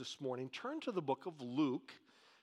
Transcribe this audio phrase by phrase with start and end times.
[0.00, 1.92] this morning, turn to the book of Luke,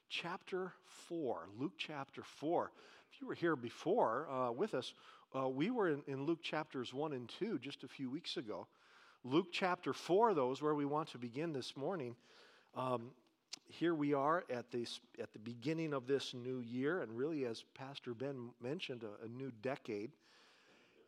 [0.09, 0.73] chapter
[1.07, 1.49] 4.
[1.57, 2.71] Luke chapter 4.
[3.11, 4.93] If you were here before uh, with us,
[5.35, 8.67] uh, we were in, in, Luke chapters 1 and 2 just a few weeks ago.
[9.23, 12.15] Luke chapter 4, though, is where we want to begin this morning.
[12.75, 13.09] Um,
[13.69, 17.63] here we are at, this, at the beginning of this new year, and really, as
[17.73, 20.11] Pastor Ben mentioned, a, a new decade.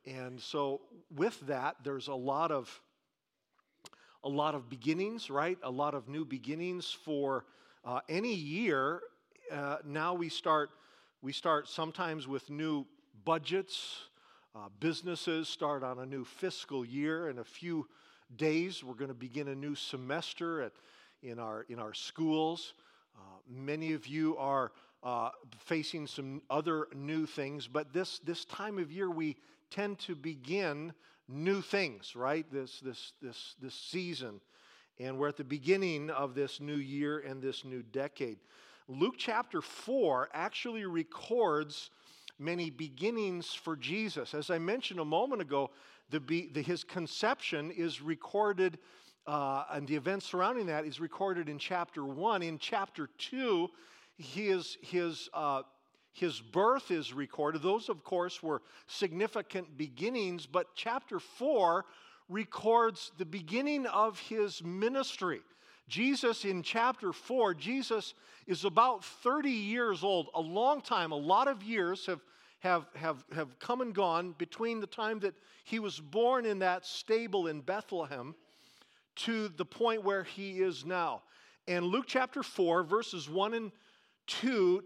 [0.08, 0.82] And so,
[1.16, 2.82] with that, there's a lot of
[4.24, 5.58] a lot of beginnings, right?
[5.64, 7.46] A lot of new beginnings for
[7.86, 9.02] uh, any year.
[9.52, 10.72] Uh, now we start,
[11.22, 12.86] we start sometimes with new
[13.24, 14.00] budgets.
[14.56, 17.30] Uh, businesses start on a new fiscal year.
[17.30, 17.88] In a few
[18.36, 20.74] days, we're going to begin a new semester at,
[21.24, 22.74] in, our, in our schools.
[23.16, 28.78] Uh, many of you are uh, facing some other new things, but this, this time
[28.78, 29.38] of year, we
[29.70, 30.94] tend to begin
[31.30, 32.46] new things, right?
[32.52, 34.42] This, this, this, this season.
[35.00, 38.40] And we're at the beginning of this new year and this new decade.
[38.88, 41.92] Luke chapter 4 actually records
[42.40, 44.34] many beginnings for Jesus.
[44.34, 45.70] As I mentioned a moment ago,
[46.10, 46.20] the,
[46.52, 48.80] the his conception is recorded,
[49.28, 52.42] uh, and the events surrounding that is recorded in chapter 1.
[52.42, 53.70] In chapter 2,
[54.18, 55.62] his, his uh,
[56.20, 57.62] his birth is recorded.
[57.62, 61.86] Those, of course, were significant beginnings, but chapter 4
[62.28, 65.40] records the beginning of his ministry.
[65.88, 68.14] Jesus, in chapter 4, Jesus
[68.48, 72.20] is about 30 years old, a long time, a lot of years have,
[72.60, 75.34] have, have, have come and gone between the time that
[75.64, 78.36] he was born in that stable in Bethlehem
[79.16, 81.22] to the point where he is now.
[81.68, 83.78] And Luke chapter 4, verses 1 and 2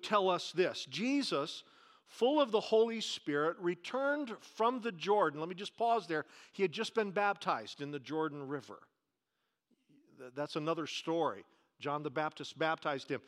[0.02, 1.64] tell us this Jesus,
[2.08, 5.40] full of the Holy Spirit, returned from the Jordan.
[5.40, 6.26] Let me just pause there.
[6.52, 8.80] He had just been baptized in the Jordan River.
[10.36, 11.44] That's another story.
[11.80, 13.22] John the Baptist baptized him.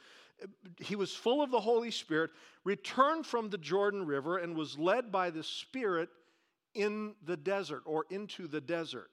[0.79, 2.31] He was full of the Holy Spirit,
[2.63, 6.09] returned from the Jordan River, and was led by the Spirit
[6.73, 9.09] in the desert or into the desert,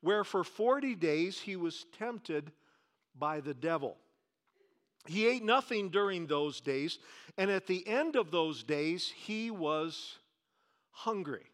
[0.00, 2.52] where for 40 days he was tempted
[3.18, 3.96] by the devil.
[5.06, 6.98] He ate nothing during those days,
[7.38, 10.18] and at the end of those days, he was
[10.90, 11.44] hungry.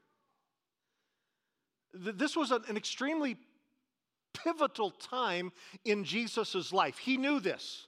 [1.95, 3.37] This was an extremely
[4.33, 5.53] pivotal time
[5.85, 6.99] in Jesus' life.
[6.99, 7.87] He knew this.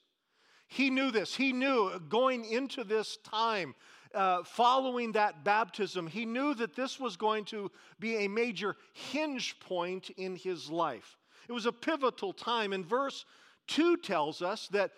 [0.66, 1.34] He knew this.
[1.34, 3.74] He knew going into this time,
[4.14, 9.58] uh, following that baptism, he knew that this was going to be a major hinge
[9.60, 11.16] point in his life.
[11.48, 12.72] It was a pivotal time.
[12.72, 13.24] And verse
[13.68, 14.92] 2 tells us that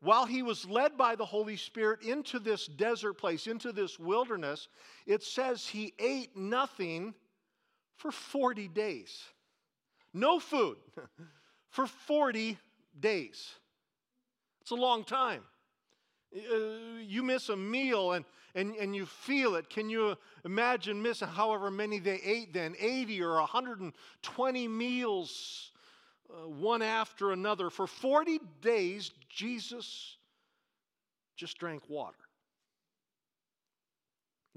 [0.00, 4.68] while he was led by the Holy Spirit into this desert place, into this wilderness,
[5.06, 7.14] it says he ate nothing
[7.96, 9.24] for 40 days.
[10.14, 10.76] No food
[11.70, 12.56] for 40
[12.98, 13.50] days.
[14.60, 15.42] It's a long time.
[16.34, 19.68] Uh, you miss a meal and, and, and you feel it.
[19.68, 22.76] Can you imagine missing however many they ate then?
[22.78, 25.72] 80 or 120 meals
[26.30, 27.70] uh, one after another.
[27.70, 30.16] For 40 days, Jesus
[31.36, 32.16] just drank water.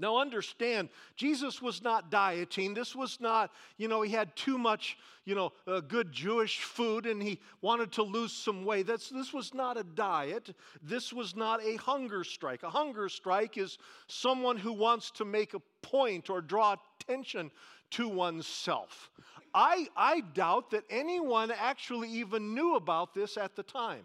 [0.02, 2.74] Now, understand, Jesus was not dieting.
[2.74, 7.06] This was not, you know, he had too much, you know, uh, good Jewish food
[7.06, 8.88] and he wanted to lose some weight.
[8.88, 10.56] That's, this was not a diet.
[10.82, 12.64] This was not a hunger strike.
[12.64, 13.78] A hunger strike is
[14.08, 17.52] someone who wants to make a point or draw attention
[17.92, 19.08] to oneself.
[19.54, 24.02] I, I doubt that anyone actually even knew about this at the time.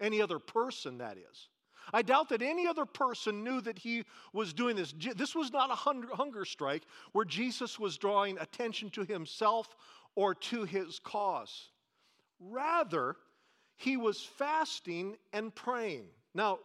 [0.00, 1.48] Any other person, that is.
[1.92, 4.92] I doubt that any other person knew that he was doing this.
[5.16, 6.82] This was not a hunger strike
[7.12, 9.74] where Jesus was drawing attention to himself
[10.14, 11.70] or to his cause.
[12.40, 13.16] Rather,
[13.76, 16.06] he was fasting and praying.
[16.34, 16.58] Now,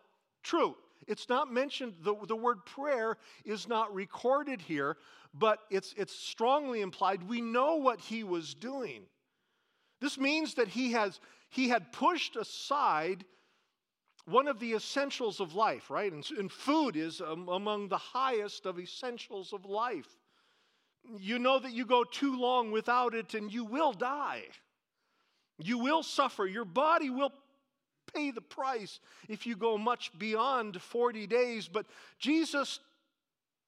[0.43, 0.75] true,
[1.07, 4.97] it's not mentioned, the, the word prayer is not recorded here,
[5.33, 7.27] but it's, it's strongly implied.
[7.27, 9.03] We know what he was doing.
[10.01, 11.19] This means that he, has,
[11.53, 13.23] he had pushed aside
[14.25, 16.11] one of the essentials of life, right?
[16.11, 20.17] And, and food is um, among the highest of essentials of life.
[21.19, 24.45] You know that you go too long without it and you will die.
[25.59, 26.47] You will suffer.
[26.47, 27.31] Your body will
[28.11, 28.99] pay the price
[29.29, 31.67] if you go much beyond 40 days.
[31.67, 31.85] But
[32.17, 32.79] Jesus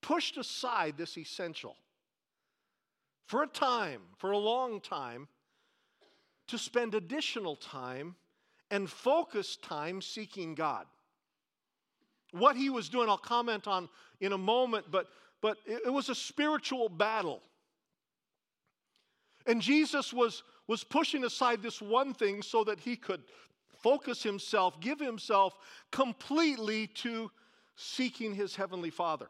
[0.01, 1.75] pushed aside this essential
[3.27, 5.27] for a time, for a long time,
[6.47, 8.15] to spend additional time
[8.71, 10.85] and focused time seeking God.
[12.31, 13.87] What he was doing, I'll comment on
[14.19, 15.07] in a moment, but,
[15.41, 17.41] but it was a spiritual battle.
[19.45, 23.21] And Jesus was, was pushing aside this one thing so that he could
[23.81, 25.55] focus himself, give himself
[25.91, 27.29] completely to
[27.75, 29.27] seeking his heavenly Father.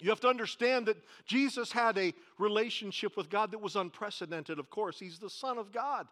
[0.00, 4.70] You have to understand that Jesus had a relationship with God that was unprecedented, of
[4.70, 4.98] course.
[4.98, 6.06] He's the Son of God.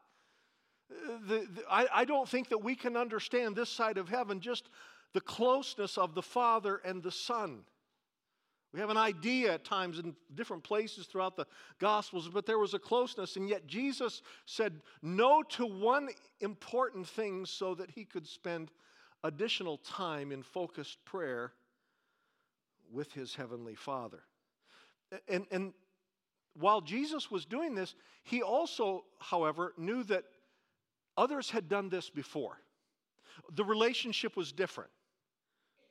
[1.26, 4.68] The, the, I, I don't think that we can understand this side of heaven just
[5.14, 7.60] the closeness of the Father and the Son.
[8.72, 11.46] We have an idea at times in different places throughout the
[11.78, 16.10] Gospels, but there was a closeness, and yet Jesus said no to one
[16.40, 18.70] important thing so that he could spend
[19.24, 21.52] additional time in focused prayer
[22.92, 24.22] with his heavenly Father.
[25.28, 25.72] And, and
[26.54, 27.94] while Jesus was doing this,
[28.24, 30.24] he also, however, knew that
[31.16, 32.60] others had done this before.
[33.54, 34.90] The relationship was different.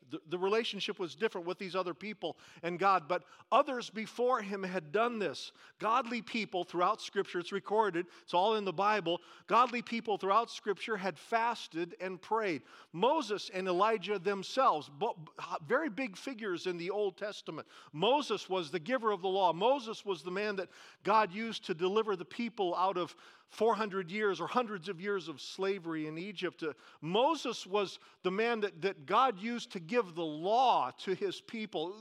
[0.10, 4.64] The, the relationship was different with these other people and God, but others before him
[4.64, 5.52] had done this.
[5.80, 9.22] Godly people throughout Scripture, it's recorded, it's all in the Bible.
[9.48, 12.62] Godly people throughout Scripture had fasted and prayed.
[12.94, 14.90] Moses and Elijah themselves,
[15.68, 17.68] very big figures in the Old Testament.
[17.94, 20.70] Moses was the giver of the law, Moses was the man that
[21.04, 23.16] God used to deliver the people out of
[23.50, 26.64] 400 years or hundreds of years of slavery in Egypt.
[26.64, 31.42] Uh, Moses was the man that, that God used to give the law to his
[31.42, 31.96] people.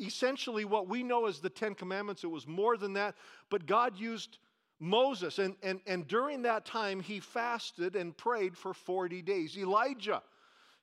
[0.00, 3.14] Essentially, what we know as the Ten Commandments, it was more than that,
[3.50, 4.38] but God used
[4.80, 9.56] Moses, and, and, and during that time, he fasted and prayed for 40 days.
[9.56, 10.22] Elijah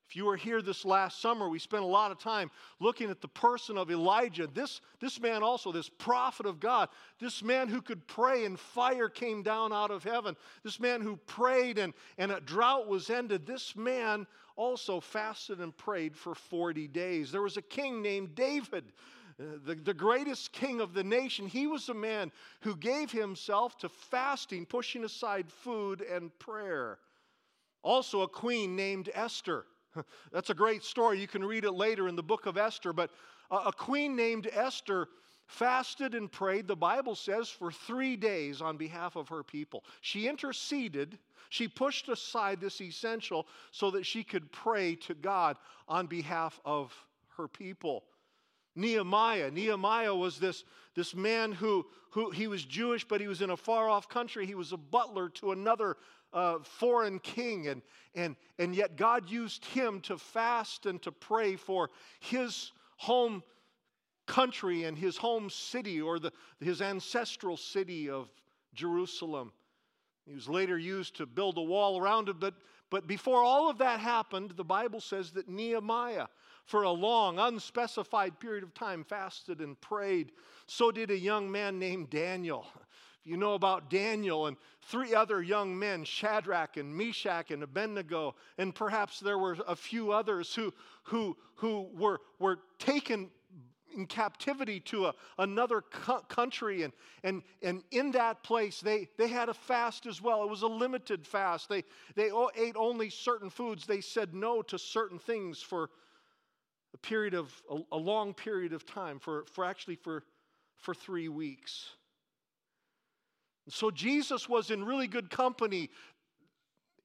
[0.09, 3.21] if you were here this last summer, we spent a lot of time looking at
[3.21, 4.47] the person of Elijah.
[4.47, 6.89] This, this man, also, this prophet of God,
[7.19, 11.15] this man who could pray and fire came down out of heaven, this man who
[11.27, 14.25] prayed and, and a drought was ended, this man
[14.55, 17.31] also fasted and prayed for 40 days.
[17.31, 18.85] There was a king named David.
[19.39, 23.77] Uh, the, the greatest king of the nation, he was a man who gave himself
[23.77, 26.97] to fasting, pushing aside food and prayer.
[27.83, 29.65] Also, a queen named Esther.
[30.31, 31.19] That's a great story.
[31.19, 32.93] You can read it later in the book of Esther.
[32.93, 33.11] But
[33.51, 35.07] a queen named Esther
[35.47, 39.83] fasted and prayed, the Bible says, for three days on behalf of her people.
[40.01, 41.17] She interceded,
[41.49, 45.57] she pushed aside this essential so that she could pray to God
[45.87, 46.93] on behalf of
[47.35, 48.03] her people.
[48.75, 49.49] Nehemiah.
[49.49, 50.63] Nehemiah was this,
[50.95, 54.45] this man who, who he was Jewish, but he was in a far off country.
[54.45, 55.97] He was a butler to another
[56.33, 57.81] uh, foreign king, and,
[58.15, 61.89] and, and yet God used him to fast and to pray for
[62.19, 63.43] his home
[64.25, 68.29] country and his home city or the, his ancestral city of
[68.73, 69.51] Jerusalem.
[70.25, 72.53] He was later used to build a wall around it, but,
[72.91, 76.27] but before all of that happened, the Bible says that Nehemiah,
[76.65, 80.31] for a long, unspecified period of time, fasted and prayed.
[80.67, 82.67] So did a young man named Daniel.
[83.23, 88.73] You know about Daniel and three other young men, Shadrach and Meshach and Abednego, and
[88.73, 90.73] perhaps there were a few others who,
[91.03, 93.29] who, who were, were taken
[93.95, 96.83] in captivity to a, another co- country.
[96.83, 96.93] And,
[97.23, 100.43] and, and in that place, they, they had a fast as well.
[100.43, 101.69] It was a limited fast.
[101.69, 101.83] They,
[102.15, 103.85] they ate only certain foods.
[103.85, 105.89] They said no to certain things for
[106.93, 110.23] a period of, a, a long period of time, for, for actually for,
[110.77, 111.89] for three weeks.
[113.69, 115.89] So Jesus was in really good company.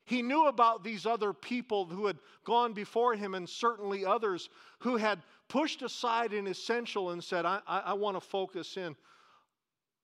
[0.05, 4.97] He knew about these other people who had gone before him, and certainly others who
[4.97, 8.97] had pushed aside an essential and said, I, I, I want to focus in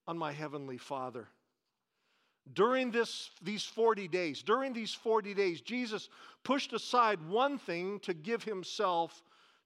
[0.07, 1.27] on my heavenly Father.
[2.53, 6.09] During this, these 40 days, during these 40 days, Jesus
[6.43, 9.23] pushed aside one thing to give himself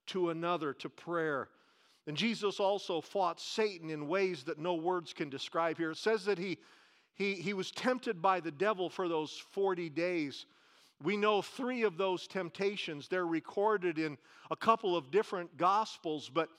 [0.07, 1.47] to another, to prayer.
[2.07, 5.91] And Jesus also fought Satan in ways that no words can describe here.
[5.91, 6.57] It says that he
[7.15, 10.45] he, he was tempted by the devil for those 40 days.
[11.01, 13.07] We know three of those temptations.
[13.07, 14.17] They're recorded in
[14.51, 16.49] a couple of different gospels, but,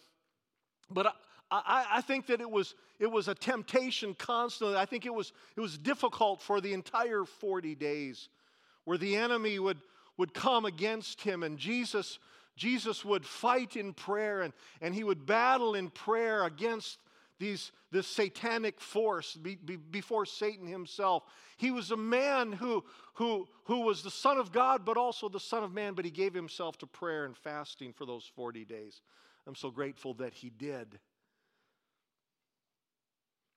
[0.90, 1.14] but
[1.50, 4.76] I, I, think that it was, it was a temptation constantly.
[4.76, 8.28] I think it was, it was difficult for the entire 40 days
[8.84, 9.78] where the enemy would,
[10.16, 12.18] would come against him and Jesus,
[12.56, 16.98] Jesus would fight in prayer and, and he would battle in prayer against
[17.38, 21.24] these, this satanic force be, be, before Satan himself.
[21.58, 25.40] He was a man who, who, who was the Son of God, but also the
[25.40, 29.02] Son of Man, but he gave himself to prayer and fasting for those 40 days.
[29.46, 30.98] I'm so grateful that he did.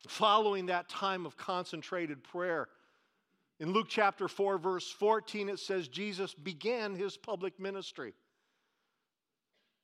[0.08, 2.68] Following that time of concentrated prayer,
[3.60, 8.14] in Luke chapter 4, verse 14, it says Jesus began his public ministry.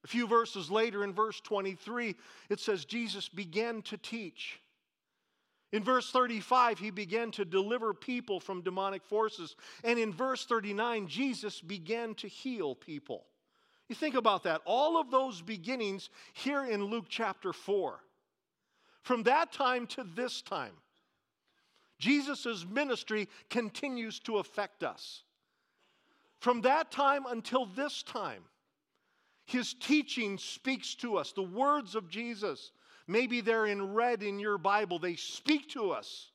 [0.06, 2.16] A few verses later, in verse 23,
[2.50, 4.60] it says Jesus began to teach.
[5.72, 9.56] In verse 35, he began to deliver people from demonic forces.
[9.84, 13.26] And in verse 39, Jesus began to heal people.
[13.90, 14.62] You think about that.
[14.66, 18.00] All of those beginnings here in Luke chapter 4.
[19.02, 20.74] From that time to this time,
[21.98, 25.24] Jesus' ministry continues to affect us.
[26.38, 28.44] From that time until this time,
[29.46, 31.32] his teaching speaks to us.
[31.32, 32.72] The words of Jesus
[33.08, 35.00] Maybe they're in red in your Bible.
[35.00, 36.32] They speak to us.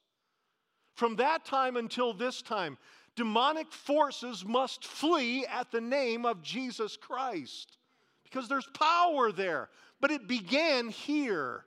[0.95, 2.79] From that time until this time,
[3.17, 7.79] demonic forces must flee at the name of Jesus Christ
[8.23, 9.69] because there's power there.
[10.01, 11.65] But it began here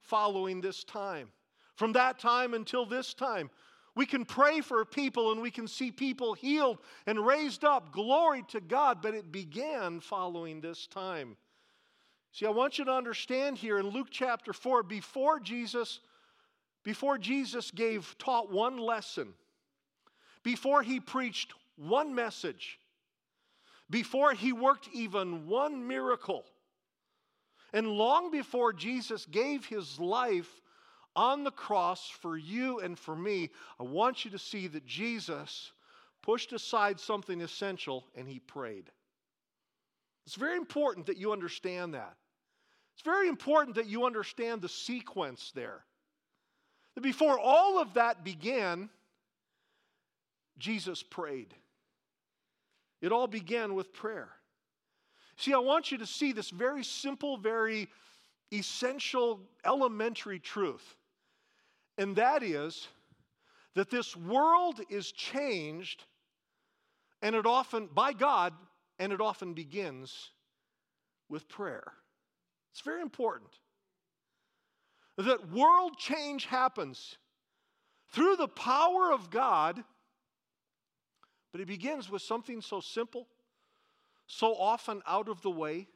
[0.00, 1.28] following this time.
[1.74, 3.50] From that time until this time,
[3.96, 7.92] we can pray for people and we can see people healed and raised up.
[7.92, 9.00] Glory to God.
[9.00, 11.36] But it began following this time.
[12.32, 16.00] See, I want you to understand here in Luke chapter 4, before Jesus,
[16.82, 19.34] before Jesus gave, taught one lesson,
[20.42, 22.80] before he preached one message,
[23.88, 26.44] before he worked even one miracle,
[27.72, 30.60] and long before Jesus gave his life
[31.16, 35.72] on the cross for you and for me, I want you to see that Jesus
[36.22, 38.90] pushed aside something essential and he prayed.
[40.26, 42.16] It's very important that you understand that.
[42.94, 45.84] It's very important that you understand the sequence there.
[46.94, 48.88] That before all of that began,
[50.58, 51.54] Jesus prayed.
[53.02, 54.30] It all began with prayer.
[55.36, 57.88] See, I want you to see this very simple, very
[58.52, 60.96] essential, elementary truth.
[61.98, 62.88] And that is
[63.74, 66.04] that this world is changed,
[67.22, 68.52] and it often, by God,
[68.98, 70.30] and it often begins
[71.28, 71.92] with prayer.
[72.72, 73.50] It's very important
[75.16, 77.18] that world change happens
[78.12, 79.82] through the power of God,
[81.52, 83.28] but it begins with something so simple,
[84.26, 85.86] so often out of the way,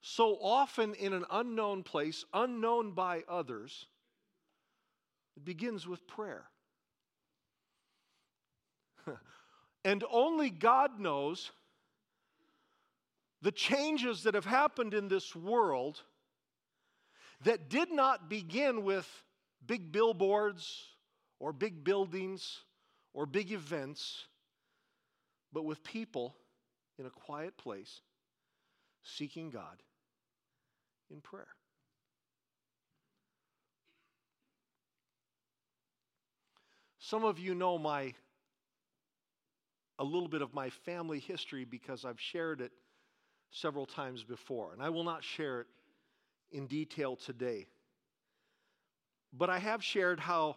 [0.00, 3.86] so often in an unknown place, unknown by others.
[5.36, 6.44] It begins with prayer.
[9.84, 11.50] and only God knows
[13.42, 16.02] the changes that have happened in this world
[17.44, 19.06] that did not begin with
[19.66, 20.84] big billboards
[21.38, 22.60] or big buildings
[23.12, 24.26] or big events,
[25.52, 26.34] but with people
[26.98, 28.00] in a quiet place
[29.02, 29.82] seeking God
[31.10, 31.48] in prayer.
[37.10, 38.14] Some of you know my
[40.00, 42.72] a little bit of my family history because I've shared it
[43.52, 45.66] several times before, and I will not share it
[46.50, 47.68] in detail today.
[49.32, 50.56] But I have shared how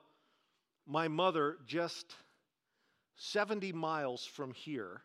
[0.88, 2.16] my mother, just
[3.18, 5.04] 70 miles from here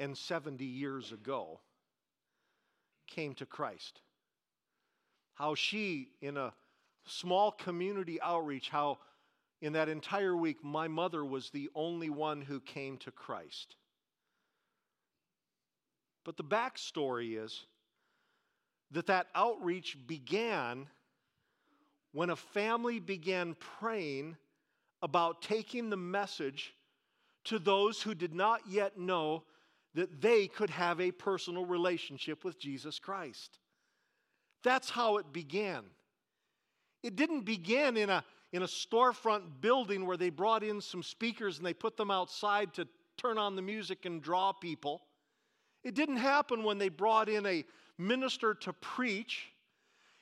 [0.00, 1.60] and 70 years ago,
[3.06, 4.00] came to Christ.
[5.34, 6.52] How she, in a
[7.06, 8.98] small community outreach, how
[9.60, 13.74] in that entire week, my mother was the only one who came to Christ.
[16.24, 17.64] But the backstory is
[18.90, 20.86] that that outreach began
[22.12, 24.36] when a family began praying
[25.02, 26.74] about taking the message
[27.44, 29.44] to those who did not yet know
[29.94, 33.58] that they could have a personal relationship with Jesus Christ.
[34.62, 35.84] That's how it began.
[37.02, 41.58] It didn't begin in a, in a storefront building where they brought in some speakers
[41.58, 45.02] and they put them outside to turn on the music and draw people.
[45.84, 47.64] It didn't happen when they brought in a
[47.98, 49.48] minister to preach.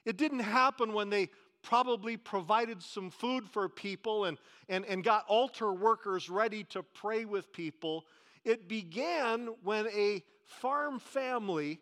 [0.05, 1.31] It didn't happen when they
[1.63, 7.25] probably provided some food for people and, and, and got altar workers ready to pray
[7.25, 8.05] with people.
[8.45, 11.81] It began when a farm family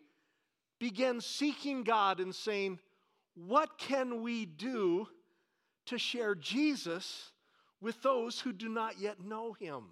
[0.79, 2.79] began seeking God and saying,
[3.35, 5.07] What can we do
[5.87, 7.31] to share Jesus
[7.81, 9.83] with those who do not yet know him?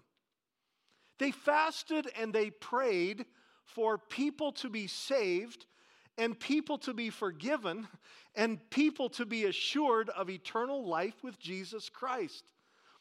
[1.19, 3.25] They fasted and they prayed
[3.65, 5.65] for people to be saved
[6.17, 7.87] and people to be forgiven
[8.35, 12.43] and people to be assured of eternal life with Jesus Christ.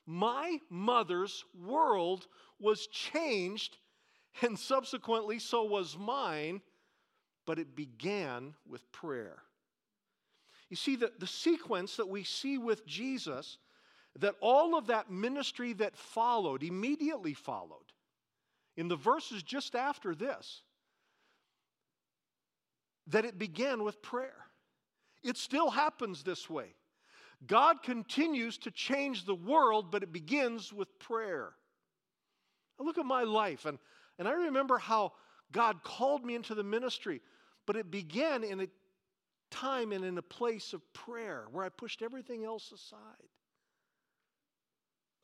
[0.07, 2.27] My mother's world
[2.59, 3.77] was changed,
[4.41, 6.61] and subsequently, so was mine,
[7.47, 9.43] but it began with prayer.
[10.73, 13.59] You see, the, the sequence that we see with Jesus,
[14.21, 17.93] that all of that ministry that followed, immediately followed,
[18.79, 20.63] in the verses just after this
[23.09, 24.47] that it began with prayer.
[25.23, 26.73] It still happens this way.
[27.47, 31.51] God continues to change the world, but it begins with prayer.
[32.79, 33.79] Now look at my life, and,
[34.19, 35.13] and I remember how
[35.53, 37.21] God called me into the ministry,
[37.67, 38.69] but it began in a
[39.53, 42.99] time and in a place of prayer where I pushed everything else aside.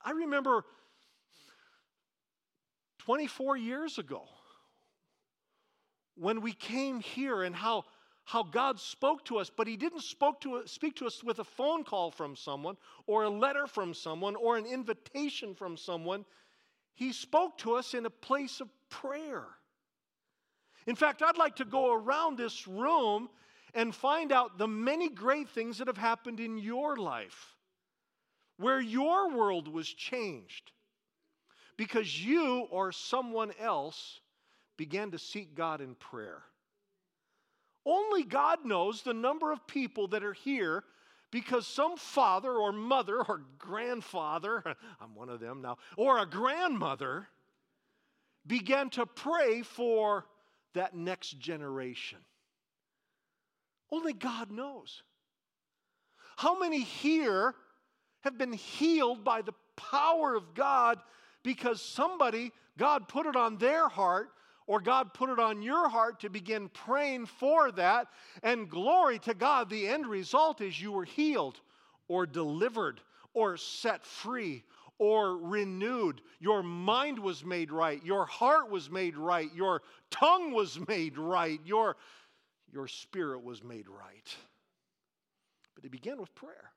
[0.04, 0.64] I remember
[3.00, 4.23] 24 years ago
[6.14, 7.85] when we came here and how,
[8.25, 11.44] how God spoke to us, but He didn't spoke to, speak to us with a
[11.44, 16.25] phone call from someone or a letter from someone or an invitation from someone.
[16.94, 19.47] He spoke to us in a place of prayer.
[20.87, 23.28] In fact, I'd like to go around this room
[23.75, 27.56] and find out the many great things that have happened in your life,
[28.56, 30.72] where your world was changed
[31.76, 34.20] because you or someone else
[34.76, 36.42] began to seek God in prayer.
[37.87, 40.84] Only God knows the number of people that are here
[41.30, 44.62] because some father or mother or grandfather,
[45.00, 47.28] I'm one of them now, or a grandmother
[48.46, 50.26] began to pray for
[50.75, 52.18] that next generation.
[53.90, 55.02] Only God knows.
[56.37, 57.54] How many here
[58.21, 60.99] have been healed by the power of God
[61.42, 64.30] because somebody, God put it on their heart
[64.68, 68.09] or God put it on your heart to begin praying for that.
[68.42, 71.59] And glory to God, the end result is you were healed
[72.07, 73.00] or delivered
[73.33, 74.62] or set free
[74.99, 76.21] or renewed.
[76.38, 78.04] Your mind was made right.
[78.04, 79.49] Your heart was made right.
[79.54, 79.80] Your
[80.11, 81.61] tongue was made right.
[81.64, 81.97] Your,
[82.72, 84.37] your spirit was made right.
[85.75, 86.70] But it began with prayer.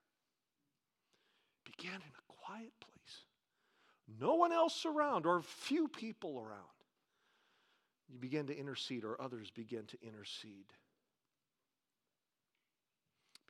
[1.65, 3.25] It began in a quiet place.
[4.19, 6.59] No one else around, or few people around.
[8.09, 10.73] You begin to intercede, or others begin to intercede.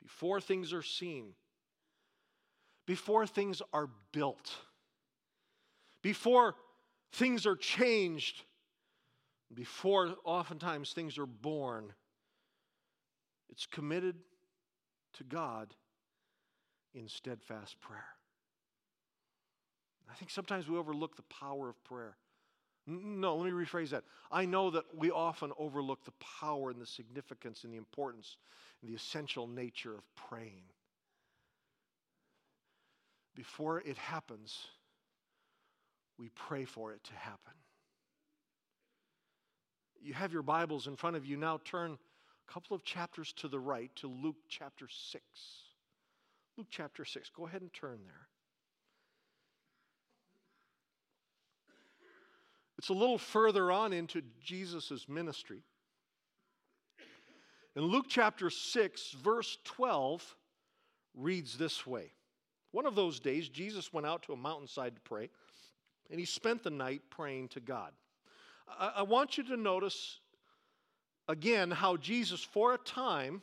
[0.00, 1.34] Before things are seen,
[2.86, 4.56] before things are built,
[6.02, 6.54] before
[7.12, 8.42] things are changed,
[9.54, 11.92] before oftentimes things are born,
[13.52, 14.16] it's committed
[15.12, 15.74] to God
[16.94, 18.06] in steadfast prayer.
[20.10, 22.16] I think sometimes we overlook the power of prayer.
[22.86, 24.04] No, let me rephrase that.
[24.30, 28.36] I know that we often overlook the power and the significance and the importance
[28.80, 30.64] and the essential nature of praying.
[33.36, 34.66] Before it happens,
[36.18, 37.52] we pray for it to happen.
[40.00, 41.36] You have your Bibles in front of you.
[41.36, 41.98] Now turn
[42.48, 45.22] a couple of chapters to the right to Luke chapter 6.
[46.56, 47.30] Luke chapter 6.
[47.30, 48.28] Go ahead and turn there.
[52.78, 55.62] It's a little further on into Jesus' ministry.
[57.76, 60.36] In Luke chapter 6, verse 12,
[61.14, 62.12] reads this way
[62.72, 65.30] One of those days, Jesus went out to a mountainside to pray,
[66.10, 67.92] and he spent the night praying to God.
[68.68, 70.18] I, I want you to notice
[71.28, 73.42] again how Jesus, for a time,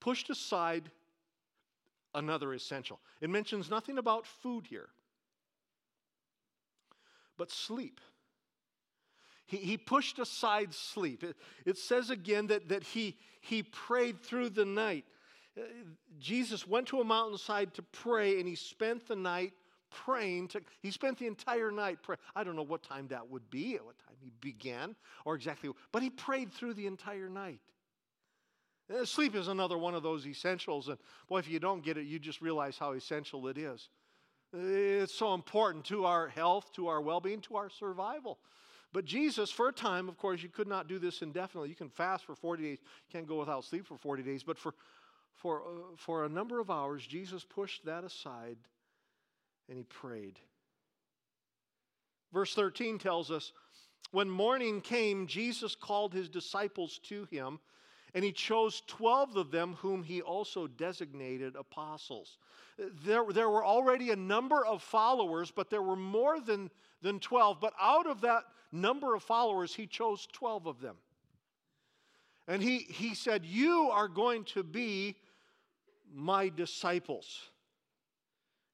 [0.00, 0.90] pushed aside
[2.14, 3.00] another essential.
[3.20, 4.88] It mentions nothing about food here
[7.40, 8.02] but sleep.
[9.46, 11.24] He, he pushed aside sleep.
[11.24, 15.06] It, it says again that, that he, he prayed through the night.
[15.58, 15.62] Uh,
[16.18, 19.54] Jesus went to a mountainside to pray, and he spent the night
[19.90, 20.48] praying.
[20.48, 22.18] To, he spent the entire night praying.
[22.36, 25.70] I don't know what time that would be, at what time he began, or exactly,
[25.92, 27.60] but he prayed through the entire night.
[28.92, 32.06] Uh, sleep is another one of those essentials, and boy, if you don't get it,
[32.06, 33.88] you just realize how essential it is.
[34.52, 38.38] It's so important to our health, to our well being, to our survival.
[38.92, 41.68] But Jesus, for a time, of course, you could not do this indefinitely.
[41.68, 44.42] You can fast for 40 days, you can't go without sleep for 40 days.
[44.42, 44.74] But for,
[45.34, 48.56] for, uh, for a number of hours, Jesus pushed that aside
[49.68, 50.40] and he prayed.
[52.32, 53.52] Verse 13 tells us
[54.12, 57.60] when morning came, Jesus called his disciples to him
[58.14, 62.38] and he chose 12 of them, whom he also designated apostles.
[63.04, 66.70] There, there were already a number of followers, but there were more than,
[67.02, 67.60] than 12.
[67.60, 70.96] But out of that number of followers, he chose 12 of them.
[72.48, 75.16] And he, he said, You are going to be
[76.12, 77.50] my disciples.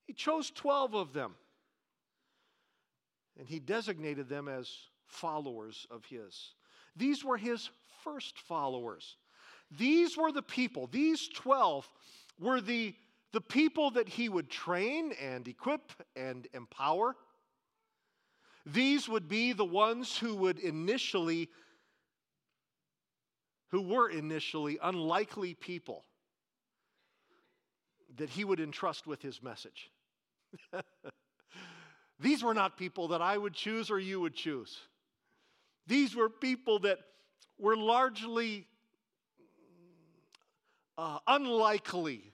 [0.07, 1.35] He chose 12 of them.
[3.39, 4.71] And he designated them as
[5.07, 6.55] followers of his.
[6.97, 7.71] These were his
[8.05, 9.17] first followers.
[9.71, 11.89] These were the people, these 12
[12.41, 12.95] were the,
[13.33, 17.17] the people that he would train and equip and empower.
[18.67, 21.49] These would be the ones who would initially,
[23.71, 26.05] who were initially unlikely people.
[28.17, 29.91] that he would entrust with his message.
[32.21, 34.79] These were not people that I would choose or you would choose.
[35.87, 36.99] These were people that
[37.59, 38.67] were largely
[40.99, 42.33] uh, unlikely.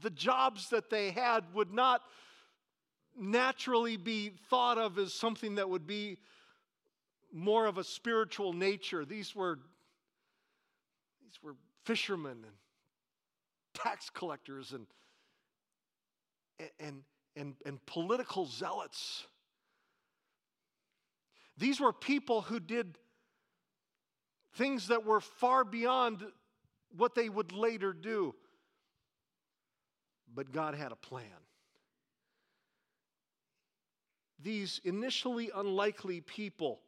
[0.00, 2.02] The jobs that they had would not
[3.16, 6.18] naturally be thought of as something that would be
[7.32, 9.04] more of a spiritual nature.
[9.04, 9.58] These were,
[11.22, 12.54] these were fishermen and
[13.74, 14.86] tax collectors and,
[16.78, 17.02] and,
[17.36, 19.26] and, and political zealots.
[21.58, 22.98] These were people who did
[24.54, 26.24] things that were far beyond
[26.96, 28.34] what they would later do.
[30.34, 31.26] But God had a plan.
[34.40, 36.80] These initially unlikely people,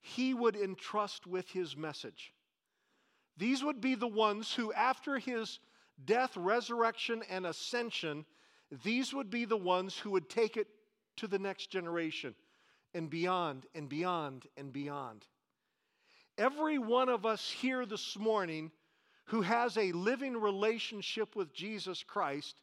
[0.00, 2.32] He would entrust with His message.
[3.36, 5.60] These would be the ones who, after His
[6.04, 8.26] death, resurrection, and ascension,
[8.84, 10.66] these would be the ones who would take it
[11.16, 12.34] to the next generation
[12.94, 15.26] and beyond and beyond and beyond.
[16.38, 18.70] Every one of us here this morning
[19.26, 22.56] who has a living relationship with Jesus Christ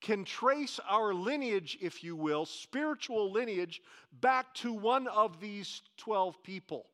[0.00, 3.80] can trace our lineage, if you will, spiritual lineage,
[4.20, 6.86] back to one of these 12 people.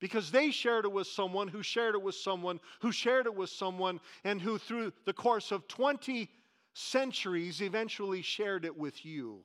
[0.00, 3.50] Because they shared it with someone who shared it with someone who shared it with
[3.50, 6.28] someone, and who, through the course of 20
[6.74, 9.42] centuries, eventually shared it with you.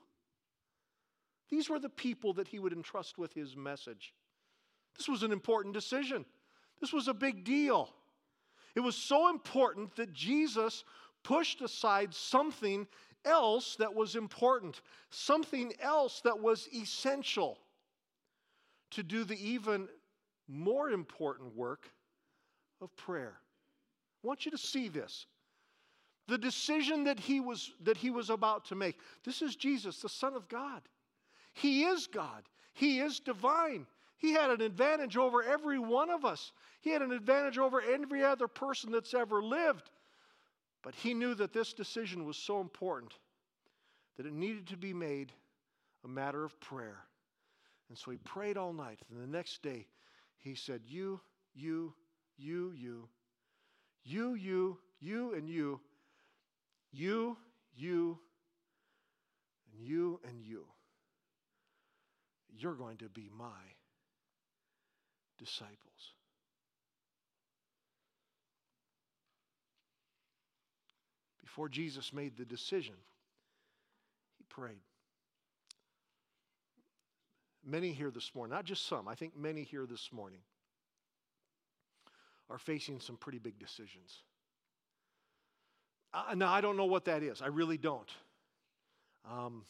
[1.53, 4.11] These were the people that he would entrust with his message.
[4.97, 6.25] This was an important decision.
[6.81, 7.93] This was a big deal.
[8.73, 10.83] It was so important that Jesus
[11.21, 12.87] pushed aside something
[13.23, 17.59] else that was important, something else that was essential
[18.89, 19.87] to do the even
[20.47, 21.87] more important work
[22.81, 23.35] of prayer.
[24.23, 25.27] I want you to see this.
[26.27, 28.97] The decision that he was that he was about to make.
[29.23, 30.81] This is Jesus, the son of God.
[31.53, 32.43] He is God.
[32.73, 33.85] He is divine.
[34.17, 36.51] He had an advantage over every one of us.
[36.81, 39.89] He had an advantage over every other person that's ever lived.
[40.81, 43.13] But he knew that this decision was so important
[44.17, 45.31] that it needed to be made
[46.03, 46.99] a matter of prayer.
[47.89, 48.99] And so he prayed all night.
[49.09, 49.87] And the next day,
[50.37, 51.19] he said, You,
[51.53, 51.93] you,
[52.37, 53.07] you, you,
[54.03, 55.79] you, you, you, and you,
[56.91, 57.37] you,
[57.75, 58.19] you,
[59.71, 60.65] and you, and you.
[62.57, 63.45] You're going to be my
[65.37, 66.13] disciples.
[71.41, 72.95] Before Jesus made the decision,
[74.37, 74.81] he prayed.
[77.65, 80.39] Many here this morning, not just some, I think many here this morning
[82.49, 84.23] are facing some pretty big decisions.
[86.13, 87.41] Uh, now, I don't know what that is.
[87.41, 88.09] I really don't.
[89.31, 89.63] Um,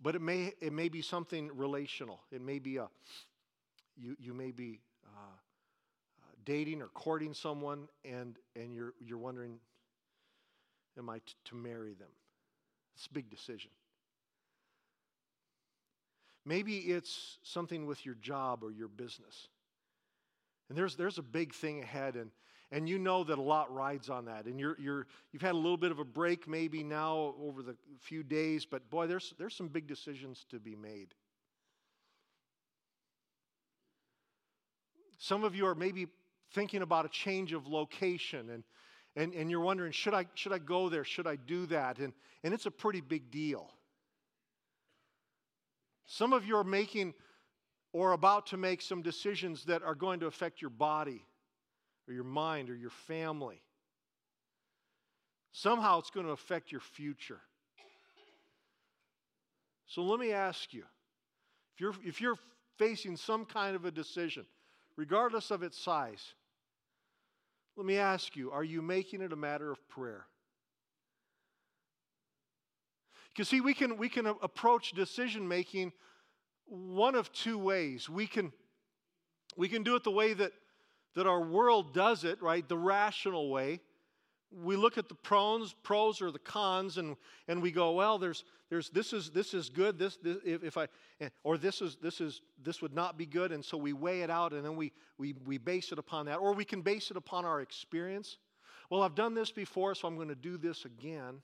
[0.00, 2.20] but it may, it may be something relational.
[2.30, 2.88] It may be a,
[3.96, 9.58] you, you may be uh, uh, dating or courting someone and, and you're, you're wondering,
[10.96, 12.08] am I t- to marry them?
[12.94, 13.70] It's a big decision.
[16.44, 19.48] Maybe it's something with your job or your business.
[20.68, 22.30] And there's, there's a big thing ahead, and,
[22.70, 24.44] and you know that a lot rides on that.
[24.44, 27.74] And you're, you're, you've had a little bit of a break maybe now over the
[28.00, 31.14] few days, but boy, there's, there's some big decisions to be made.
[35.18, 36.06] Some of you are maybe
[36.52, 38.64] thinking about a change of location and,
[39.16, 41.04] and, and you're wondering, should I, should I go there?
[41.04, 41.98] Should I do that?
[41.98, 42.12] And,
[42.44, 43.70] and it's a pretty big deal.
[46.06, 47.14] Some of you are making
[47.92, 51.24] or about to make some decisions that are going to affect your body
[52.08, 53.62] or your mind or your family.
[55.52, 57.40] Somehow it's going to affect your future.
[59.86, 60.84] So let me ask you
[61.74, 62.38] if you're, if you're
[62.78, 64.46] facing some kind of a decision,
[64.96, 66.34] regardless of its size.
[67.76, 70.26] Let me ask you are you making it a matter of prayer?
[73.30, 75.92] Because, see, we can, we can approach decision making
[76.66, 78.08] one of two ways.
[78.08, 78.52] We can,
[79.56, 80.50] we can do it the way that,
[81.14, 82.68] that our world does it, right?
[82.68, 83.80] The rational way
[84.50, 87.16] we look at the pros, pros or the cons, and,
[87.48, 89.98] and we go, well, there's, there's this is this is good.
[89.98, 90.88] This, this if, if I
[91.42, 94.30] or this is this is this would not be good, and so we weigh it
[94.30, 97.16] out, and then we we we base it upon that, or we can base it
[97.16, 98.38] upon our experience.
[98.90, 101.40] Well, I've done this before, so I'm going to do this again.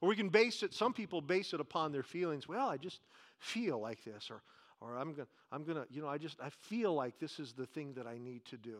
[0.00, 0.74] Or we can base it.
[0.74, 2.48] Some people base it upon their feelings.
[2.48, 3.00] Well, I just
[3.38, 4.42] feel like this, or
[4.80, 7.66] or I'm gonna I'm gonna you know I just I feel like this is the
[7.66, 8.78] thing that I need to do.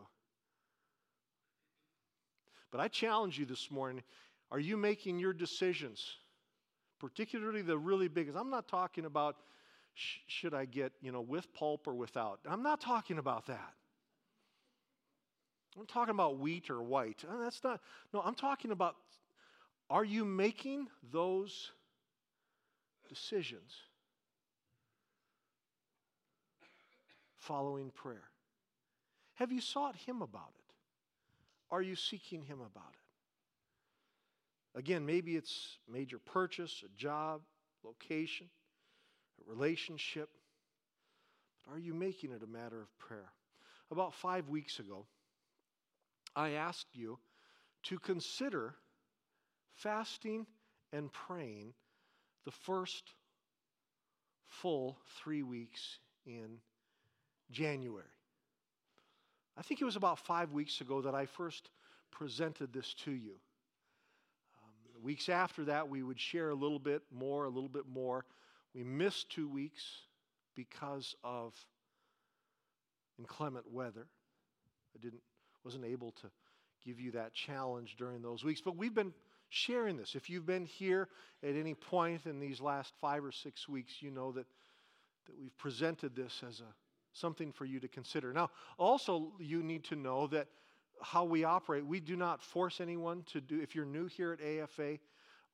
[2.71, 4.03] But I challenge you this morning
[4.51, 6.17] are you making your decisions,
[7.01, 8.31] particularly the really big?
[8.35, 9.37] I'm not talking about
[9.95, 12.41] sh- should I get, you know, with pulp or without.
[12.49, 13.73] I'm not talking about that.
[15.79, 17.25] I'm talking about wheat or white.
[17.29, 17.81] Uh, that's not,
[18.13, 18.97] no, I'm talking about
[19.91, 21.71] are you making those
[23.09, 23.75] decisions
[27.47, 28.29] following prayer?
[29.35, 30.75] Have you sought Him about it?
[31.71, 34.79] Are you seeking Him about it?
[34.79, 37.41] Again, maybe it's major purchase, a job,
[37.83, 38.49] location,
[39.41, 40.29] a relationship.
[41.65, 43.33] But are you making it a matter of prayer?
[43.91, 45.07] About five weeks ago,
[46.35, 47.19] I asked you
[47.85, 48.75] to consider
[49.75, 50.47] fasting
[50.93, 51.73] and praying
[52.45, 53.15] the first
[54.49, 56.59] full three weeks in
[57.51, 58.05] January.
[59.57, 61.71] I think it was about five weeks ago that I first
[62.11, 63.35] presented this to you.
[64.59, 68.25] Um, weeks after that, we would share a little bit more, a little bit more.
[68.75, 69.83] We missed two weeks
[70.55, 71.55] because of
[73.19, 74.07] inclement weather.
[74.95, 75.23] I didn't,
[75.65, 76.31] wasn't able to
[76.85, 79.13] give you that challenge during those weeks, but we've been
[79.49, 80.15] sharing this.
[80.15, 81.09] If you've been here
[81.43, 84.47] at any point in these last five or six weeks, you know that,
[85.27, 86.75] that we've presented this as a
[87.17, 88.33] something for you to consider.
[88.33, 90.49] Now, also, you need to know that
[91.03, 94.41] how we operate, we do not force anyone to do, if you're new here at
[94.41, 94.99] AFA,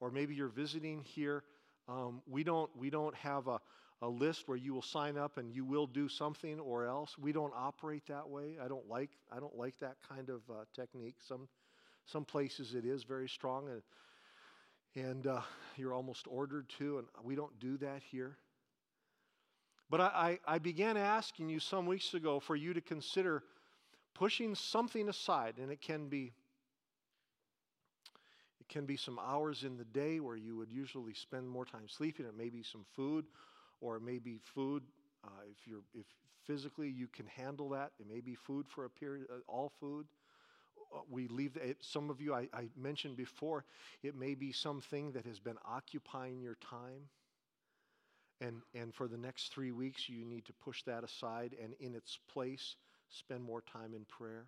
[0.01, 1.43] or maybe you're visiting here,
[1.89, 3.61] um, we, don't, we don't have a,
[4.03, 7.17] a list where you will sign up and you will do something or else.
[7.19, 8.57] We don't operate that way.
[8.63, 11.17] I don't like, I don't like that kind of uh, technique.
[11.27, 11.49] Some,
[12.07, 13.83] some places it is very strong and,
[14.95, 15.41] and uh,
[15.77, 18.37] you're almost ordered to, and we don't do that here.
[19.93, 23.43] But I, I, I began asking you some weeks ago for you to consider
[24.15, 26.33] pushing something aside, and it can be
[28.59, 31.89] it can be some hours in the day where you would usually spend more time
[31.89, 32.25] sleeping.
[32.25, 33.27] It may be some food,
[33.83, 34.83] or it may be food
[35.25, 36.07] uh, if you're if
[36.47, 37.93] physically you can handle that.
[38.01, 40.07] It may be food for a period, uh, all food.
[40.91, 42.33] Uh, we leave it, some of you.
[42.33, 43.67] I, I mentioned before.
[44.03, 47.11] It may be something that has been occupying your time.
[48.43, 51.95] And, and for the next three weeks, you need to push that aside and in
[51.95, 52.75] its place,
[53.09, 54.47] spend more time in prayer.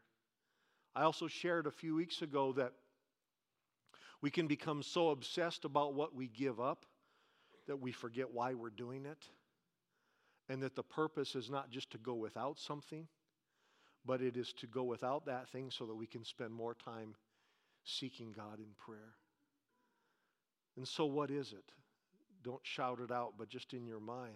[0.97, 2.73] I also shared a few weeks ago that
[4.21, 6.87] we can become so obsessed about what we give up
[7.67, 9.29] that we forget why we're doing it.
[10.49, 13.07] And that the purpose is not just to go without something,
[14.05, 17.15] but it is to go without that thing so that we can spend more time
[17.85, 19.15] seeking God in prayer.
[20.77, 21.73] And so, what is it?
[22.45, 24.35] Don't shout it out, but just in your mind.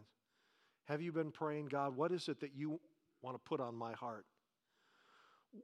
[0.86, 2.80] Have you been praying, God, what is it that you
[3.20, 4.24] want to put on my heart?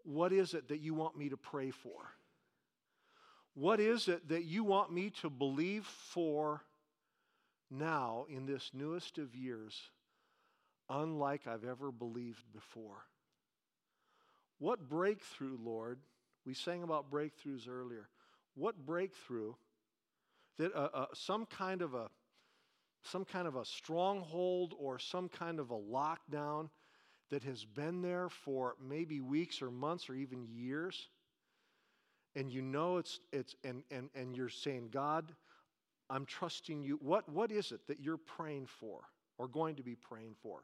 [0.02, 2.10] What is it that you want me to pray for?
[3.54, 6.62] What is it that you want me to believe for
[7.70, 9.80] now in this newest of years,
[10.90, 13.06] unlike I've ever believed before?
[14.58, 15.98] What breakthrough, Lord?
[16.44, 18.08] We sang about breakthroughs earlier.
[18.54, 19.54] What breakthrough
[20.58, 22.08] that uh, uh, some kind of a
[23.04, 26.68] some kind of a stronghold or some kind of a lockdown
[27.30, 31.08] that has been there for maybe weeks or months or even years.
[32.36, 35.32] And you know it's it's and and and you're saying god
[36.10, 36.98] i'm trusting you.
[37.00, 39.02] What what is it that you're praying for
[39.38, 40.62] or going to be praying for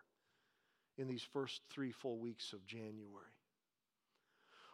[0.98, 3.36] in these first three full weeks of january?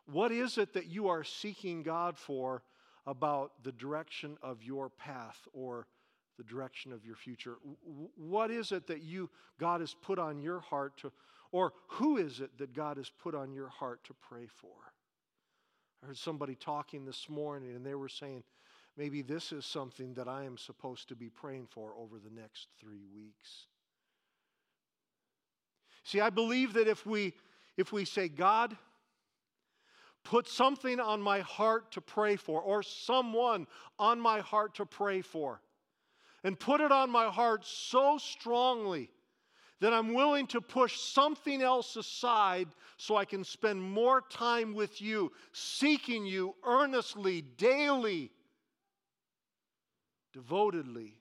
[0.07, 2.63] What is it that you are seeking god for
[3.07, 5.87] about the direction of your path or
[6.37, 7.57] the direction of your future.
[8.17, 11.13] What is it that you, God has put on your heart to,
[11.53, 14.75] or who is it that God has put on your heart to pray for?
[16.03, 18.45] I heard somebody talking this morning and they were saying,
[18.97, 22.69] maybe this is something that I am supposed to be praying for over the next
[22.79, 23.67] three weeks.
[26.05, 27.35] See, I believe that if we,
[27.77, 28.77] if we say, God,
[30.23, 33.67] put something on my heart to pray for, or someone
[33.99, 35.61] on my heart to pray for,
[36.47, 39.11] and put it on my heart so strongly
[39.81, 45.03] that I'm willing to push something else aside so I can spend more time with
[45.03, 48.31] you, seeking you earnestly, daily,
[50.33, 51.15] devotedly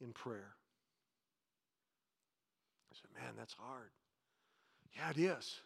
[0.00, 0.54] in prayer.
[2.92, 3.90] I said, man, that's hard.
[4.96, 5.60] Yeah, it is.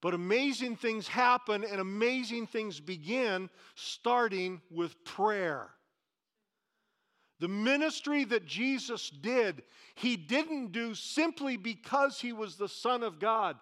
[0.00, 5.68] But amazing things happen and amazing things begin starting with prayer.
[7.40, 9.62] The ministry that Jesus did,
[9.94, 13.56] he didn't do simply because he was the Son of God,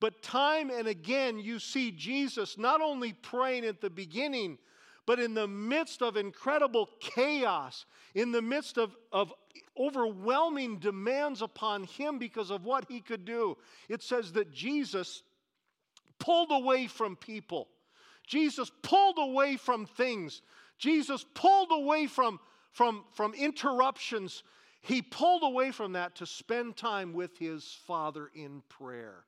[0.00, 4.58] But time and again, you see Jesus not only praying at the beginning,
[5.06, 9.32] but in the midst of incredible chaos, in the midst of, of
[9.78, 13.56] overwhelming demands upon him because of what he could do,
[13.88, 15.22] it says that Jesus
[16.18, 17.68] pulled away from people.
[18.26, 20.42] Jesus pulled away from things.
[20.76, 22.40] Jesus pulled away from,
[22.72, 24.42] from, from interruptions.
[24.80, 29.24] He pulled away from that to spend time with his Father in prayer.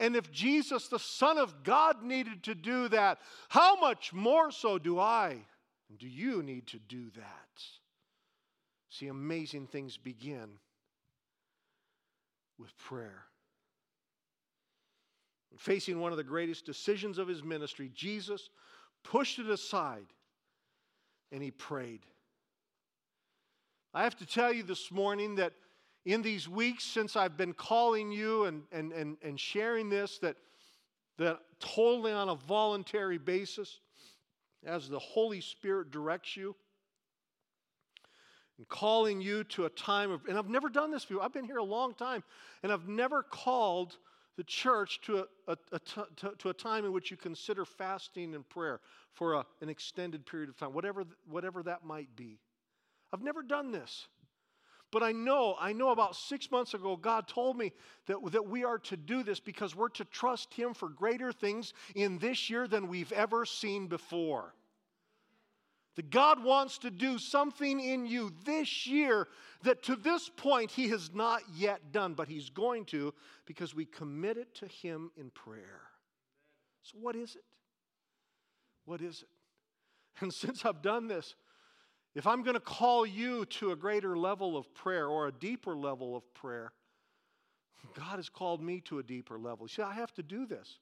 [0.00, 3.18] And if Jesus, the Son of God, needed to do that,
[3.48, 5.38] how much more so do I
[5.88, 7.62] and do you need to do that?
[8.90, 10.48] See, amazing things begin
[12.58, 13.24] with prayer.
[15.56, 18.48] Facing one of the greatest decisions of his ministry, Jesus
[19.02, 20.06] pushed it aside
[21.32, 22.00] and he prayed.
[23.94, 25.52] I have to tell you this morning that
[26.04, 30.36] in these weeks since I've been calling you and, and, and, and sharing this, that,
[31.18, 33.80] that totally on a voluntary basis,
[34.64, 36.54] as the Holy Spirit directs you,
[38.56, 41.22] and calling you to a time of, and I've never done this before.
[41.22, 42.24] I've been here a long time,
[42.62, 43.96] and I've never called
[44.38, 48.36] the church to a, a, a t- to, a time in which you consider fasting
[48.36, 48.80] and prayer
[49.12, 52.38] for a, an extended period of time, whatever, whatever that might be.
[53.12, 54.06] I've never done this.
[54.92, 57.72] But I know, I know about six months ago, God told me
[58.06, 61.74] that, that we are to do this because we're to trust Him for greater things
[61.96, 64.54] in this year than we've ever seen before.
[65.98, 69.26] That God wants to do something in you this year
[69.64, 73.12] that to this point He has not yet done, but He's going to
[73.46, 75.80] because we commit it to Him in prayer.
[76.84, 77.42] So, what is it?
[78.84, 79.28] What is it?
[80.20, 81.34] And since I've done this,
[82.14, 85.76] if I'm going to call you to a greater level of prayer or a deeper
[85.76, 86.70] level of prayer,
[87.96, 89.66] God has called me to a deeper level.
[89.66, 90.78] See, I have to do this.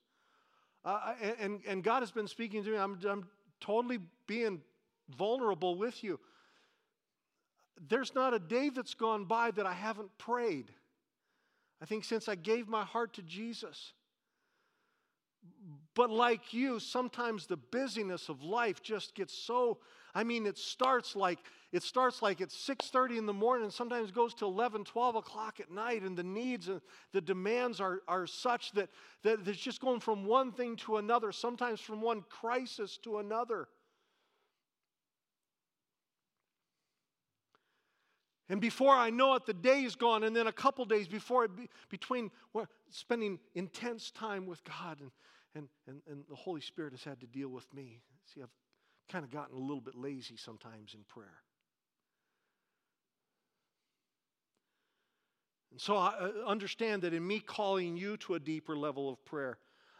[0.84, 2.76] Uh, and, and God has been speaking to me.
[2.76, 3.28] I'm, I'm
[3.62, 4.60] totally being
[5.08, 6.18] vulnerable with you.
[7.88, 10.72] There's not a day that's gone by that I haven't prayed.
[11.82, 13.92] I think since I gave my heart to Jesus.
[15.94, 19.78] But like you, sometimes the busyness of life just gets so
[20.16, 21.40] I mean, it starts like
[21.72, 25.60] it starts like at 6:30 in the morning and sometimes goes to 11, 12 o'clock
[25.60, 26.80] at night, and the needs and
[27.12, 28.88] the demands are, are such that,
[29.24, 33.68] that it's just going from one thing to another, sometimes from one crisis to another.
[38.48, 41.44] And before I know it, the day is gone, and then a couple days before
[41.44, 41.50] it,
[41.88, 45.10] between well, spending intense time with God, and,
[45.54, 48.02] and, and, and the Holy Spirit has had to deal with me.
[48.32, 48.52] See, I've
[49.10, 51.42] kind of gotten a little bit lazy sometimes in prayer.
[55.72, 59.22] And so I uh, understand that in me calling you to a deeper level of
[59.24, 59.58] prayer,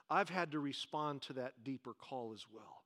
[0.09, 2.85] I've had to respond to that deeper call as well.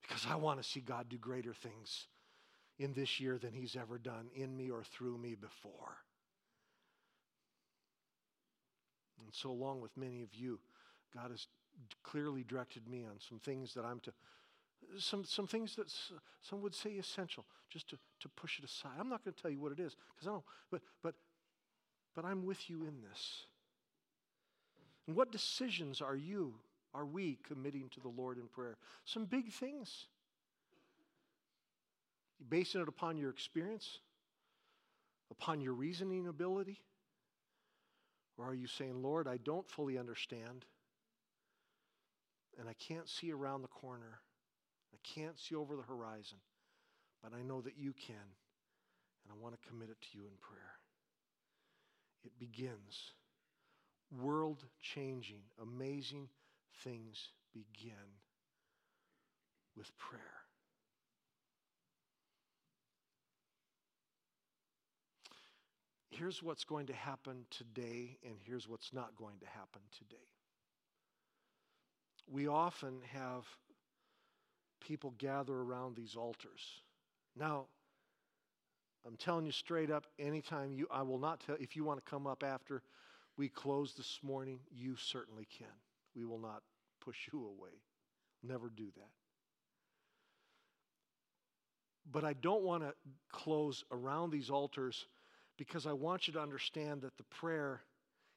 [0.00, 2.06] Because I want to see God do greater things
[2.78, 5.96] in this year than He's ever done in me or through me before.
[9.18, 10.58] And so, along with many of you,
[11.14, 11.46] God has
[12.02, 14.12] clearly directed me on some things that I'm to,
[14.98, 15.92] some, some things that
[16.42, 18.92] some would say essential, just to, to push it aside.
[18.98, 21.14] I'm not going to tell you what it is, because I don't, but, but,
[22.14, 23.46] but I'm with you in this.
[25.06, 26.54] And what decisions are you,
[26.94, 28.76] are we committing to the Lord in prayer?
[29.04, 30.06] Some big things.
[32.38, 33.98] You basing it upon your experience,
[35.30, 36.80] upon your reasoning ability?
[38.36, 40.64] Or are you saying, Lord, I don't fully understand?
[42.58, 44.20] and I can't see around the corner.
[44.92, 46.38] I can't see over the horizon,
[47.22, 50.34] but I know that you can, and I want to commit it to you in
[50.40, 50.74] prayer.
[52.24, 53.12] It begins.
[54.20, 56.28] World changing, amazing
[56.84, 57.92] things begin
[59.76, 60.20] with prayer.
[66.16, 70.28] Here's what's going to happen today, and here's what's not going to happen today
[72.30, 73.44] we often have
[74.80, 76.82] people gather around these altars.
[77.36, 77.66] Now,
[79.06, 82.10] I'm telling you straight up, anytime you, I will not tell, if you want to
[82.10, 82.82] come up after
[83.36, 85.66] we close this morning, you certainly can.
[86.16, 86.62] We will not
[87.00, 87.82] push you away.
[88.42, 89.10] Never do that.
[92.10, 92.94] But I don't want to
[93.32, 95.06] close around these altars
[95.56, 97.80] because I want you to understand that the prayer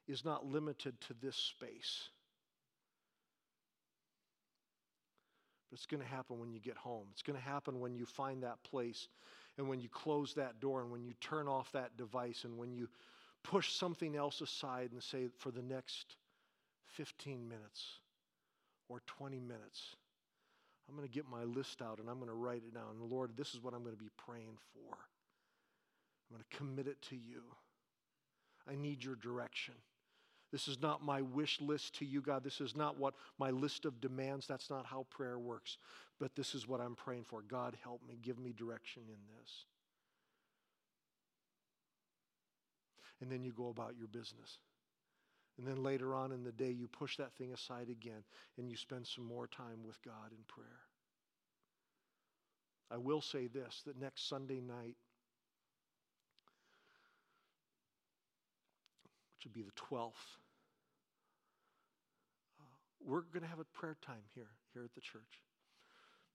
[0.06, 2.08] is not limited to this space.
[5.70, 7.06] But it's going to happen when you get home.
[7.12, 9.08] It's going to happen when you find that place
[9.58, 12.72] and when you close that door and when you turn off that device and when
[12.72, 12.88] you
[13.42, 16.16] push something else aside and say, for the next
[16.94, 18.00] 15 minutes
[18.88, 19.96] or 20 minutes,
[20.88, 22.96] I'm going to get my list out and I'm going to write it down.
[22.98, 24.96] And Lord, this is what I'm going to be praying for.
[26.30, 27.42] I'm going to commit it to you.
[28.70, 29.74] I need your direction.
[30.50, 32.42] This is not my wish list to you, God.
[32.42, 34.46] This is not what my list of demands.
[34.46, 35.76] That's not how prayer works.
[36.18, 37.42] But this is what I'm praying for.
[37.42, 38.18] God, help me.
[38.20, 39.64] Give me direction in this.
[43.20, 44.58] And then you go about your business.
[45.58, 48.22] And then later on in the day, you push that thing aside again
[48.56, 50.80] and you spend some more time with God in prayer.
[52.90, 54.96] I will say this that next Sunday night,
[59.38, 60.10] which would be the 12th,
[62.58, 62.64] uh,
[63.00, 65.44] we're going to have a prayer time here, here at the church.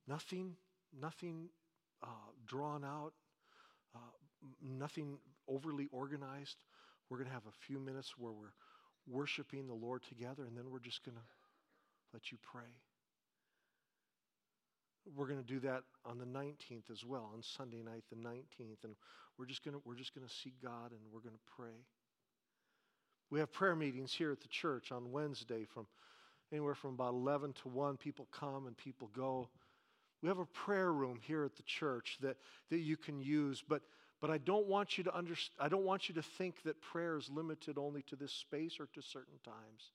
[0.08, 0.56] Nothing,
[0.98, 1.50] nothing
[2.02, 3.12] uh, drawn out,
[3.94, 4.00] uh,
[4.62, 5.18] nothing
[5.50, 6.56] overly organized.
[7.10, 8.54] We're going to have a few minutes where we're
[9.06, 11.24] worshiping the Lord together, and then we're just going to
[12.14, 12.72] let you pray.
[15.14, 18.86] We're going to do that on the 19th as well, on Sunday night, the 19th,
[18.86, 18.96] and
[19.38, 21.84] we're just going to we're just going to seek God and we're going to pray.
[23.34, 25.88] We have prayer meetings here at the church on Wednesday from
[26.52, 27.98] anywhere from about 11 to 1.
[27.98, 29.50] People come and people go.
[30.22, 32.38] We have a prayer room here at the church that,
[32.70, 33.82] that you can use, but
[34.22, 37.18] but I don't want you to understand, I don't want you to think that prayer
[37.18, 39.92] is limited only to this space or to certain times.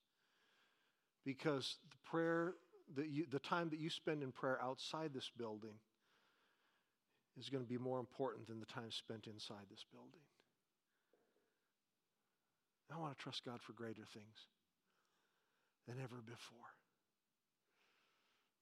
[1.25, 2.55] Because the prayer,
[2.97, 5.73] that you, the time that you spend in prayer outside this building
[7.39, 10.28] is going to be more important than the time spent inside this building.
[12.93, 14.47] I want to trust God for greater things
[15.87, 16.59] than ever before.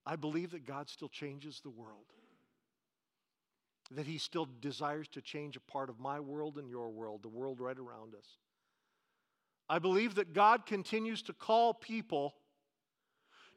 [0.05, 2.07] I believe that God still changes the world
[3.93, 7.29] that He still desires to change a part of my world and your world, the
[7.29, 8.27] world right around us.
[9.69, 12.35] I believe that God continues to call people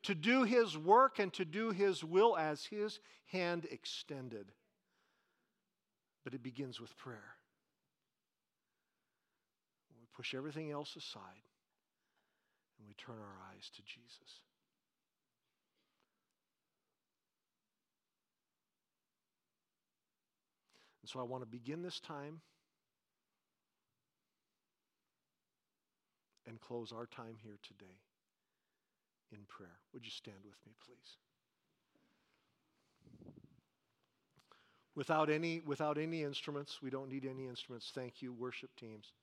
[0.03, 4.51] to do His work and to do His will as His hand extended.
[6.23, 7.35] But it begins with prayer.
[10.19, 11.47] Push everything else aside
[12.77, 14.41] and we turn our eyes to Jesus.
[21.01, 22.41] And so I want to begin this time
[26.45, 27.85] and close our time here today
[29.31, 29.79] in prayer.
[29.93, 31.15] Would you stand with me, please?
[34.95, 37.89] Without any, without any instruments, we don't need any instruments.
[37.95, 39.13] Thank you, worship teams.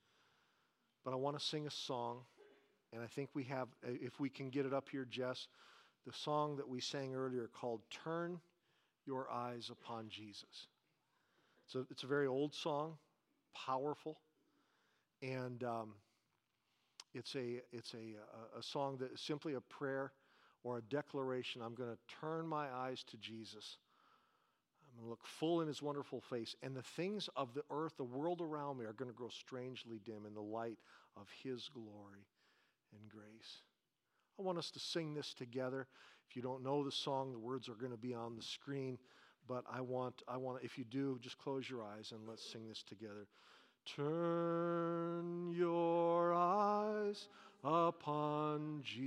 [1.06, 2.22] But I want to sing a song,
[2.92, 5.46] and I think we have, if we can get it up here, Jess,
[6.04, 8.40] the song that we sang earlier called Turn
[9.06, 10.66] Your Eyes Upon Jesus.
[11.64, 12.98] It's a, it's a very old song,
[13.54, 14.18] powerful,
[15.22, 15.94] and um,
[17.14, 18.16] it's, a, it's a,
[18.56, 20.10] a, a song that is simply a prayer
[20.64, 21.62] or a declaration.
[21.62, 23.78] I'm going to turn my eyes to Jesus.
[24.96, 27.98] I'm going to look full in his wonderful face, and the things of the earth,
[27.98, 30.78] the world around me, are going to grow strangely dim in the light
[31.18, 32.26] of his glory
[32.92, 33.62] and grace.
[34.38, 35.86] I want us to sing this together.
[36.28, 38.98] If you don't know the song, the words are going to be on the screen.
[39.46, 42.66] But I want, I want, if you do, just close your eyes and let's sing
[42.68, 43.26] this together.
[43.84, 47.28] Turn your eyes
[47.62, 49.06] upon Jesus.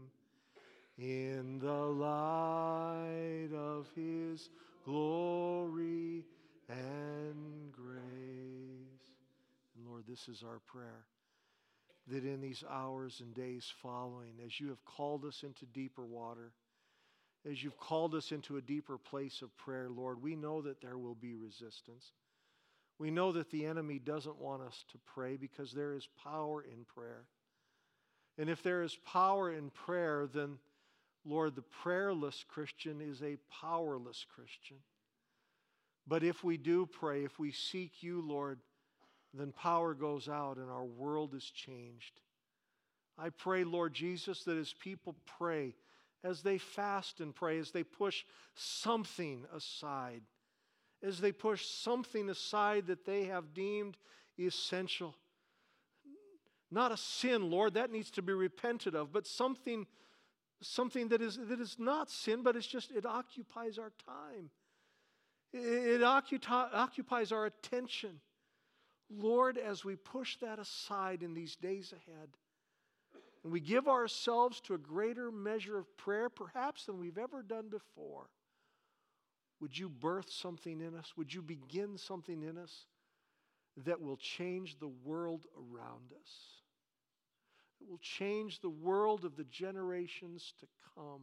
[1.01, 4.49] in the light of his
[4.85, 6.23] glory
[6.69, 7.97] and grace.
[9.75, 11.05] And Lord, this is our prayer
[12.07, 16.51] that in these hours and days following, as you have called us into deeper water,
[17.49, 20.97] as you've called us into a deeper place of prayer, Lord, we know that there
[20.97, 22.11] will be resistance.
[22.99, 26.85] We know that the enemy doesn't want us to pray because there is power in
[26.85, 27.25] prayer.
[28.37, 30.57] And if there is power in prayer, then,
[31.25, 34.77] Lord, the prayerless Christian is a powerless Christian.
[36.07, 38.59] But if we do pray, if we seek you, Lord,
[39.33, 42.19] then power goes out and our world is changed.
[43.17, 45.75] I pray, Lord Jesus, that as people pray,
[46.23, 48.23] as they fast and pray, as they push
[48.55, 50.21] something aside,
[51.03, 53.97] as they push something aside that they have deemed
[54.39, 55.15] essential.
[56.69, 59.85] Not a sin, Lord, that needs to be repented of, but something,
[60.61, 64.49] something that, is, that is not sin, but it's just, it occupies our time.
[65.53, 68.19] It, it occupies our attention.
[69.09, 72.29] Lord, as we push that aside in these days ahead,
[73.43, 77.69] and we give ourselves to a greater measure of prayer, perhaps than we've ever done
[77.69, 78.29] before,
[79.59, 81.13] would you birth something in us?
[81.17, 82.85] Would you begin something in us
[83.85, 86.60] that will change the world around us?
[87.81, 91.21] That will change the world of the generations to come.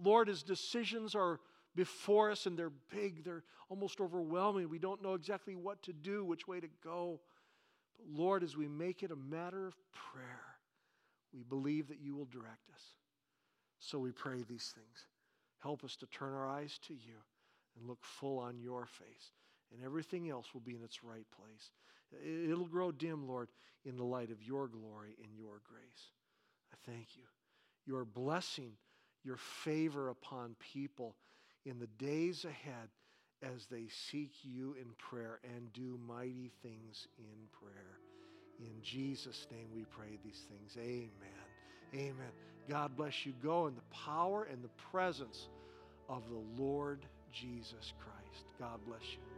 [0.00, 1.40] Lord, as decisions are
[1.74, 4.68] before us and they're big, they're almost overwhelming.
[4.68, 7.20] We don't know exactly what to do, which way to go.
[7.96, 10.44] But Lord, as we make it a matter of prayer,
[11.34, 12.82] we believe that you will direct us.
[13.80, 15.06] So we pray these things.
[15.58, 17.16] Help us to turn our eyes to you
[17.76, 19.32] and look full on your face,
[19.72, 21.72] and everything else will be in its right place.
[22.24, 23.48] It'll grow dim, Lord,
[23.84, 26.10] in the light of your glory and your grace.
[26.72, 27.24] I thank you.
[27.86, 28.72] Your blessing,
[29.24, 31.16] your favor upon people
[31.64, 32.88] in the days ahead
[33.42, 37.98] as they seek you in prayer and do mighty things in prayer.
[38.60, 40.76] In Jesus' name we pray these things.
[40.78, 41.10] Amen.
[41.94, 42.32] Amen.
[42.68, 43.32] God bless you.
[43.42, 45.48] Go in the power and the presence
[46.08, 47.00] of the Lord
[47.32, 48.44] Jesus Christ.
[48.58, 49.31] God bless you.